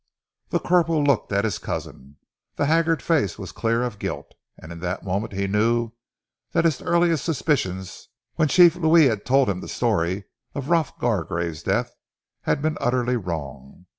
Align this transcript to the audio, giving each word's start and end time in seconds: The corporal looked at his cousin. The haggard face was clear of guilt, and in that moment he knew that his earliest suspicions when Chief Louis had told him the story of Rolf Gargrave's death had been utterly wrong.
The 0.49 0.57
corporal 0.59 1.03
looked 1.03 1.31
at 1.31 1.45
his 1.45 1.59
cousin. 1.59 2.17
The 2.55 2.65
haggard 2.65 3.03
face 3.03 3.37
was 3.37 3.51
clear 3.51 3.83
of 3.83 3.99
guilt, 3.99 4.33
and 4.57 4.71
in 4.71 4.79
that 4.79 5.05
moment 5.05 5.31
he 5.31 5.45
knew 5.45 5.91
that 6.53 6.65
his 6.65 6.81
earliest 6.81 7.23
suspicions 7.23 8.07
when 8.33 8.47
Chief 8.47 8.75
Louis 8.75 9.05
had 9.09 9.27
told 9.27 9.47
him 9.47 9.61
the 9.61 9.67
story 9.67 10.23
of 10.55 10.71
Rolf 10.71 10.97
Gargrave's 10.97 11.61
death 11.61 11.93
had 12.45 12.63
been 12.63 12.79
utterly 12.81 13.15
wrong. 13.15 13.85